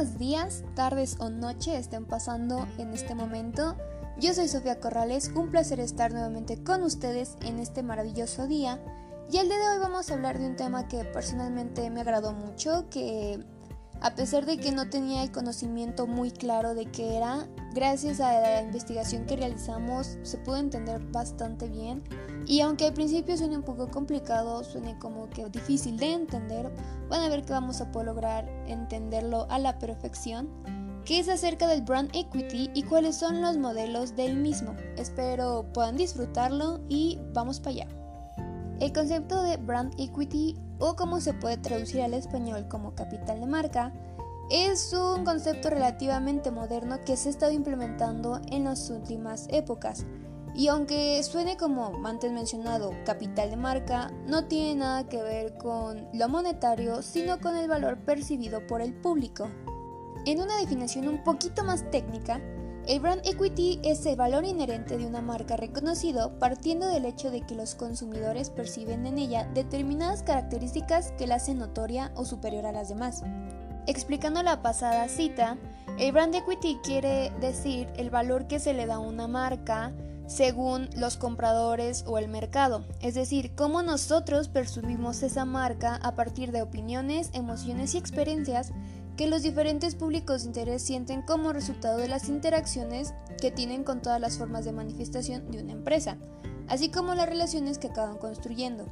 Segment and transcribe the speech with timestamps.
[0.00, 3.76] buenos días, tardes o noche estén pasando en este momento.
[4.18, 8.82] Yo soy Sofía Corrales, un placer estar nuevamente con ustedes en este maravilloso día.
[9.30, 12.32] Y el día de hoy vamos a hablar de un tema que personalmente me agradó
[12.32, 13.44] mucho, que
[14.00, 18.32] a pesar de que no tenía el conocimiento muy claro de qué era, gracias a
[18.40, 22.02] la investigación que realizamos se pudo entender bastante bien
[22.46, 26.72] y aunque al principio suene un poco complicado, suene como que difícil de entender,
[27.08, 30.48] van a ver que vamos a poder lograr entenderlo a la perfección,
[31.04, 34.74] que es acerca del brand equity y cuáles son los modelos del mismo.
[34.96, 37.88] Espero puedan disfrutarlo y vamos para allá.
[38.80, 43.46] El concepto de brand equity o como se puede traducir al español como capital de
[43.46, 43.92] marca
[44.50, 50.04] es un concepto relativamente moderno que se ha estado implementando en las últimas épocas.
[50.54, 56.08] Y aunque suene como antes mencionado capital de marca, no tiene nada que ver con
[56.12, 59.48] lo monetario, sino con el valor percibido por el público.
[60.26, 62.40] En una definición un poquito más técnica,
[62.86, 67.42] el brand equity es el valor inherente de una marca reconocido partiendo del hecho de
[67.42, 72.72] que los consumidores perciben en ella determinadas características que la hacen notoria o superior a
[72.72, 73.22] las demás.
[73.86, 75.56] Explicando la pasada cita,
[75.98, 79.92] el brand equity quiere decir el valor que se le da a una marca
[80.30, 86.52] según los compradores o el mercado, es decir, cómo nosotros percibimos esa marca a partir
[86.52, 88.72] de opiniones, emociones y experiencias
[89.16, 94.02] que los diferentes públicos de interés sienten como resultado de las interacciones que tienen con
[94.02, 96.16] todas las formas de manifestación de una empresa,
[96.68, 98.86] así como las relaciones que acaban construyendo.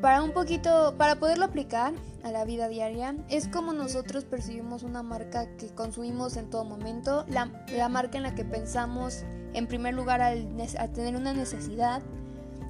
[0.00, 5.04] Para un poquito, para poderlo aplicar a la vida diaria, es como nosotros percibimos una
[5.04, 10.20] marca que consumimos en todo momento, la, marca en la que pensamos en primer lugar
[10.20, 10.48] al,
[10.78, 12.02] al tener una necesidad,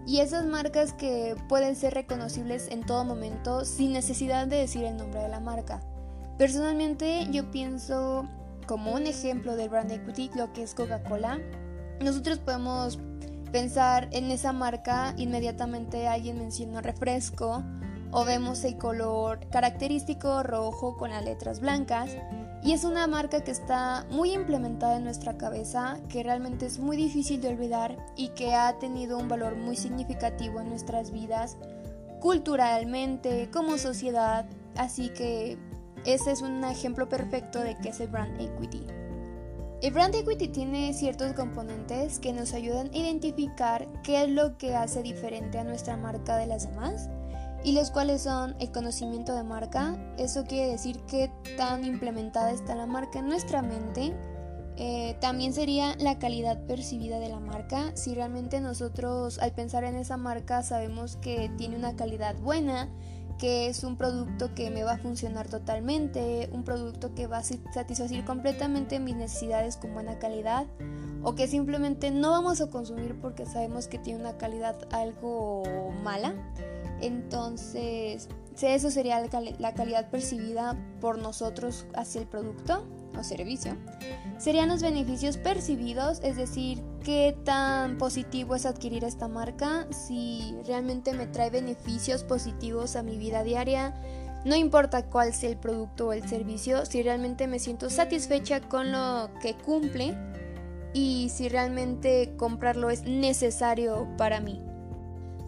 [0.07, 4.97] y esas marcas que pueden ser reconocibles en todo momento sin necesidad de decir el
[4.97, 5.81] nombre de la marca.
[6.39, 8.29] Personalmente yo pienso
[8.67, 11.39] como un ejemplo del brand equity lo que es Coca-Cola.
[12.01, 12.99] Nosotros podemos
[13.53, 17.63] pensar en esa marca, inmediatamente alguien menciona refresco
[18.11, 22.11] o vemos el color característico rojo con las letras blancas
[22.63, 26.97] y es una marca que está muy implementada en nuestra cabeza, que realmente es muy
[26.97, 31.57] difícil de olvidar y que ha tenido un valor muy significativo en nuestras vidas,
[32.21, 34.45] culturalmente, como sociedad,
[34.77, 35.57] así que
[36.05, 38.87] ese es un ejemplo perfecto de qué es el brand equity.
[39.81, 44.77] El brand equity tiene ciertos componentes que nos ayudan a identificar qué es lo que
[44.77, 47.09] hace diferente a nuestra marca de las demás
[47.65, 52.75] y los cuales son el conocimiento de marca, eso quiere decir qué tan implementada está
[52.75, 54.15] la marca en nuestra mente,
[54.77, 59.97] eh, también sería la calidad percibida de la marca, si realmente nosotros al pensar en
[59.97, 62.89] esa marca sabemos que tiene una calidad buena,
[63.41, 67.43] que es un producto que me va a funcionar totalmente, un producto que va a
[67.43, 70.67] satisfacer completamente mis necesidades con buena calidad
[71.23, 75.63] o que simplemente no vamos a consumir porque sabemos que tiene una calidad algo
[76.03, 76.35] mala.
[77.01, 78.29] Entonces,
[78.61, 79.21] eso sería
[79.59, 82.87] la calidad percibida por nosotros hacia el producto
[83.19, 83.77] o servicio.
[84.39, 91.13] Serían los beneficios percibidos, es decir, qué tan positivo es adquirir esta marca, si realmente
[91.15, 93.95] me trae beneficios positivos a mi vida diaria,
[94.45, 98.93] no importa cuál sea el producto o el servicio, si realmente me siento satisfecha con
[98.93, 100.17] lo que cumple
[100.95, 104.63] y si realmente comprarlo es necesario para mí.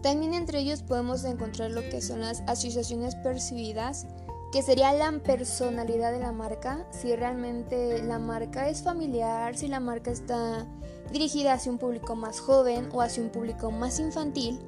[0.03, 4.05] También entre ellos podemos encontrar lo que son las asociaciones percibidas,
[4.51, 9.79] que sería la personalidad de la marca, si realmente la marca es familiar, si la
[9.79, 10.67] marca está
[11.11, 14.59] dirigida hacia un público más joven o hacia un público más infantil,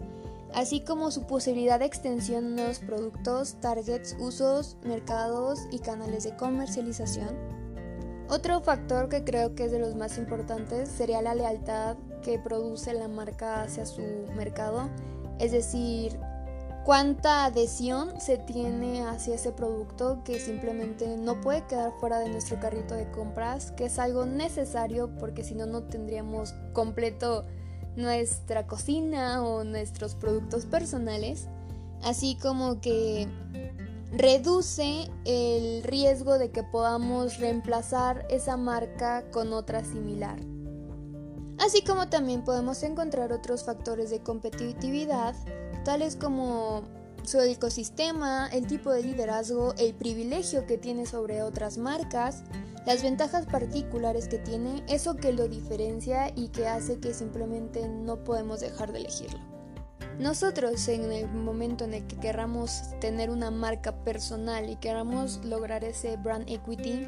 [0.53, 6.35] así como su posibilidad de extensión en nuevos productos, targets, usos, mercados y canales de
[6.37, 7.35] comercialización.
[8.29, 12.93] Otro factor que creo que es de los más importantes sería la lealtad que produce
[12.93, 14.01] la marca hacia su
[14.35, 14.89] mercado,
[15.39, 16.19] es decir,
[16.85, 22.59] cuánta adhesión se tiene hacia ese producto que simplemente no puede quedar fuera de nuestro
[22.59, 27.43] carrito de compras, que es algo necesario porque si no no tendríamos completo
[27.95, 31.47] nuestra cocina o nuestros productos personales,
[32.03, 33.27] así como que
[34.11, 40.39] reduce el riesgo de que podamos reemplazar esa marca con otra similar.
[41.59, 45.35] Así como también podemos encontrar otros factores de competitividad
[45.85, 46.83] tales como
[47.23, 52.43] su ecosistema, el tipo de liderazgo, el privilegio que tiene sobre otras marcas,
[52.85, 58.23] las ventajas particulares que tiene, eso que lo diferencia y que hace que simplemente no
[58.23, 59.39] podemos dejar de elegirlo.
[60.19, 65.83] Nosotros en el momento en el que queramos tener una marca personal y queramos lograr
[65.83, 67.05] ese brand equity,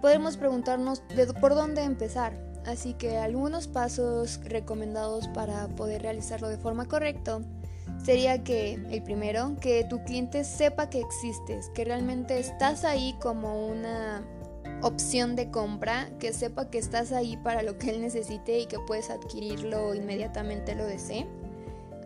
[0.00, 1.02] podemos preguntarnos
[1.40, 2.53] por dónde empezar.
[2.66, 7.40] Así que algunos pasos recomendados para poder realizarlo de forma correcta
[8.02, 13.66] sería que el primero, que tu cliente sepa que existes, que realmente estás ahí como
[13.66, 14.24] una
[14.82, 18.78] opción de compra, que sepa que estás ahí para lo que él necesite y que
[18.78, 21.26] puedes adquirirlo inmediatamente lo desee.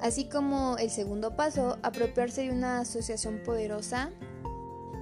[0.01, 4.11] Así como el segundo paso, apropiarse de una asociación poderosa,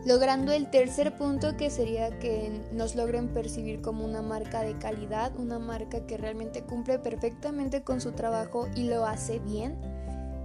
[0.05, 5.37] logrando el tercer punto que sería que nos logren percibir como una marca de calidad,
[5.37, 9.77] una marca que realmente cumple perfectamente con su trabajo y lo hace bien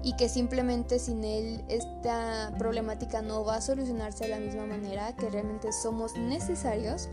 [0.03, 5.15] y que simplemente sin él esta problemática no va a solucionarse de la misma manera,
[5.15, 7.09] que realmente somos necesarios.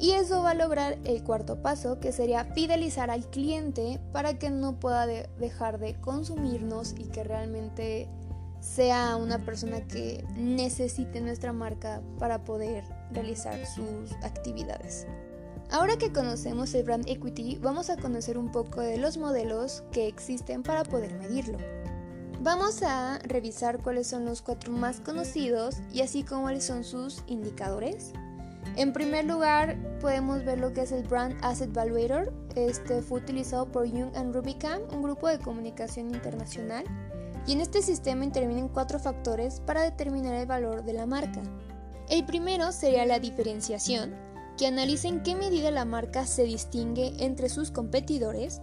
[0.00, 4.50] Y eso va a lograr el cuarto paso, que sería fidelizar al cliente para que
[4.50, 8.08] no pueda dejar de consumirnos y que realmente
[8.64, 12.82] sea una persona que necesite nuestra marca para poder
[13.12, 15.06] realizar sus actividades.
[15.70, 20.08] Ahora que conocemos el brand equity, vamos a conocer un poco de los modelos que
[20.08, 21.58] existen para poder medirlo.
[22.40, 27.22] Vamos a revisar cuáles son los cuatro más conocidos y así como cuáles son sus
[27.26, 28.12] indicadores.
[28.76, 32.32] En primer lugar, podemos ver lo que es el Brand Asset Valuator.
[32.56, 36.84] Este fue utilizado por Young and Rubicam, un grupo de comunicación internacional.
[37.46, 41.42] Y en este sistema intervienen cuatro factores para determinar el valor de la marca.
[42.08, 44.14] El primero sería la diferenciación,
[44.56, 48.60] que analiza en qué medida la marca se distingue entre sus competidores.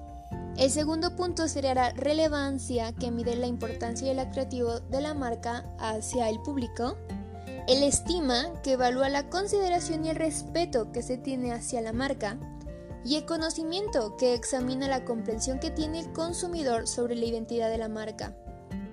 [0.57, 5.13] El segundo punto sería la relevancia, que mide la importancia y el atractivo de la
[5.13, 6.98] marca hacia el público.
[7.68, 12.38] El estima, que evalúa la consideración y el respeto que se tiene hacia la marca.
[13.04, 17.77] Y el conocimiento, que examina la comprensión que tiene el consumidor sobre la identidad de
[17.77, 18.36] la marca.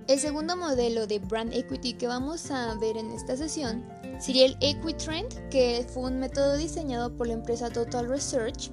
[0.09, 3.85] El segundo modelo de brand equity que vamos a ver en esta sesión
[4.19, 8.71] sería el Equitrend, que fue un método diseñado por la empresa Total Research,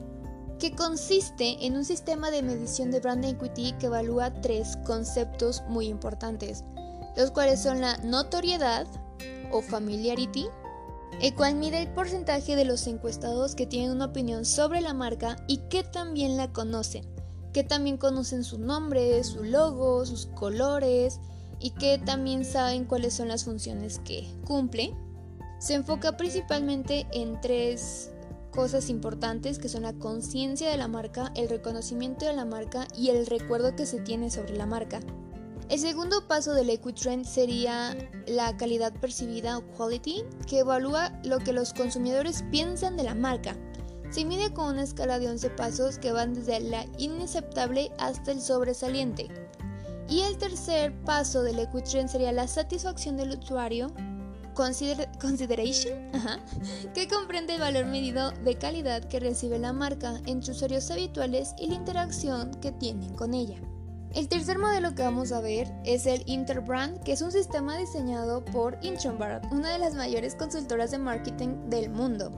[0.60, 5.88] que consiste en un sistema de medición de brand equity que evalúa tres conceptos muy
[5.88, 6.64] importantes,
[7.18, 8.88] los cuales son la notoriedad,
[9.52, 10.48] o familiarity,
[11.22, 15.36] el cual mide el porcentaje de los encuestados que tienen una opinión sobre la marca
[15.50, 17.06] y que también la conocen,
[17.56, 21.22] que también conocen su nombre, su logo, sus colores
[21.58, 24.94] y que también saben cuáles son las funciones que cumple.
[25.60, 28.12] Se enfoca principalmente en tres
[28.52, 33.08] cosas importantes que son la conciencia de la marca, el reconocimiento de la marca y
[33.08, 35.00] el recuerdo que se tiene sobre la marca.
[35.70, 37.96] El segundo paso del Equitrend sería
[38.28, 43.56] la calidad percibida o quality, que evalúa lo que los consumidores piensan de la marca.
[44.10, 48.42] Se mide con una escala de 11 pasos que van desde la inaceptable hasta el
[48.42, 49.30] sobresaliente.
[50.08, 53.92] Y el tercer paso del Equitrend sería la satisfacción del usuario,
[54.54, 56.12] consideration,
[56.94, 61.68] que comprende el valor medido de calidad que recibe la marca entre usuarios habituales y
[61.68, 63.58] la interacción que tienen con ella.
[64.14, 68.46] El tercer modelo que vamos a ver es el Interbrand, que es un sistema diseñado
[68.46, 72.32] por Intronbard, una de las mayores consultoras de marketing del mundo.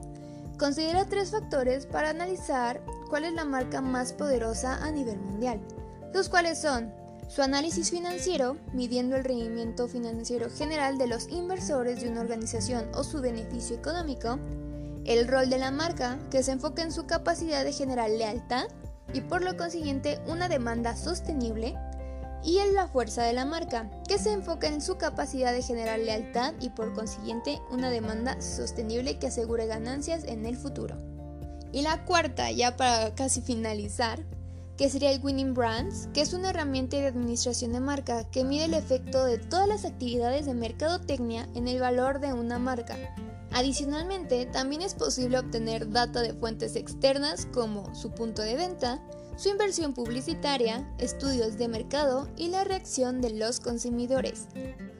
[0.58, 5.60] Considera tres factores para analizar cuál es la marca más poderosa a nivel mundial,
[6.12, 6.92] los cuales son
[7.28, 13.04] su análisis financiero, midiendo el rendimiento financiero general de los inversores de una organización o
[13.04, 14.38] su beneficio económico,
[15.04, 18.66] el rol de la marca, que se enfoca en su capacidad de generar lealtad,
[19.14, 21.76] y por lo consiguiente una demanda sostenible,
[22.44, 25.98] y en la fuerza de la marca, que se enfoca en su capacidad de generar
[25.98, 30.96] lealtad y por consiguiente una demanda sostenible que asegure ganancias en el futuro.
[31.72, 34.24] Y la cuarta, ya para casi finalizar,
[34.76, 38.64] que sería el Winning Brands, que es una herramienta de administración de marca que mide
[38.64, 42.96] el efecto de todas las actividades de mercadotecnia en el valor de una marca
[43.52, 49.00] Adicionalmente, también es posible obtener data de fuentes externas como su punto de venta,
[49.38, 54.48] su inversión publicitaria, estudios de mercado y la reacción de los consumidores.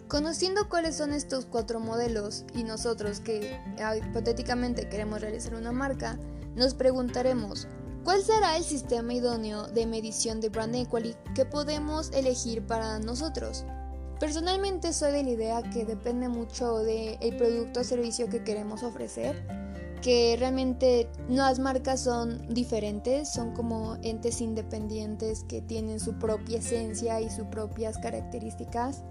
[0.07, 6.21] Conociendo cuáles son estos cuatro modelos y nosotros que ah, hipotéticamente queremos realizar una marca,
[6.55, 7.67] nos preguntaremos,
[8.05, 13.65] ¿cuál será el sistema idóneo de medición de brand equity que podemos elegir para nosotros?
[14.21, 19.45] Personalmente soy de la idea que depende mucho del producto o servicio que queremos ofrecer,
[20.01, 27.21] que realmente las marcas son diferentes, son como entes independientes que tienen su propia esencia
[27.21, 29.05] y sus propias características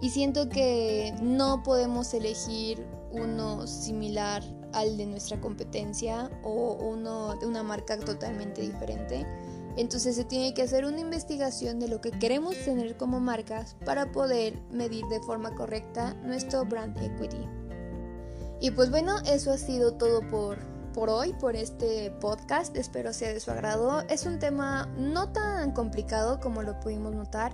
[0.00, 7.46] y siento que no podemos elegir uno similar al de nuestra competencia o uno de
[7.46, 9.26] una marca totalmente diferente
[9.76, 14.10] Entonces se tiene que hacer una investigación de lo que queremos tener como marcas para
[14.12, 17.65] poder medir de forma correcta nuestro brand equity.
[18.60, 20.58] Y pues bueno, eso ha sido todo por,
[20.94, 22.76] por hoy, por este podcast.
[22.76, 24.00] Espero sea de su agrado.
[24.08, 27.52] Es un tema no tan complicado como lo pudimos notar.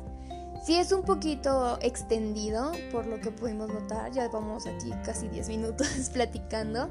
[0.64, 4.12] Sí es un poquito extendido por lo que pudimos notar.
[4.12, 6.88] Ya vamos aquí casi 10 minutos platicando.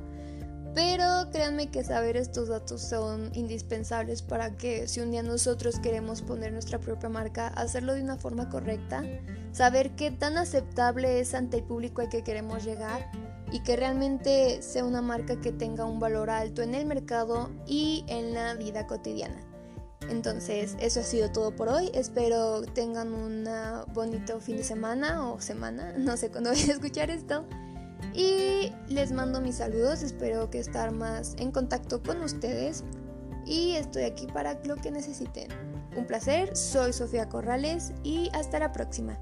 [0.74, 6.22] Pero créanme que saber estos datos son indispensables para que si un día nosotros queremos
[6.22, 9.04] poner nuestra propia marca, hacerlo de una forma correcta,
[9.52, 13.12] saber qué tan aceptable es ante el público al que queremos llegar
[13.52, 18.06] y que realmente sea una marca que tenga un valor alto en el mercado y
[18.08, 19.42] en la vida cotidiana.
[20.10, 21.92] Entonces, eso ha sido todo por hoy.
[21.94, 23.48] Espero tengan un
[23.94, 27.46] bonito fin de semana o semana, no sé cuándo voy a escuchar esto.
[28.14, 32.84] Y les mando mis saludos, espero que estar más en contacto con ustedes
[33.46, 35.48] y estoy aquí para lo que necesiten.
[35.96, 39.20] Un placer, soy Sofía Corrales y hasta la próxima.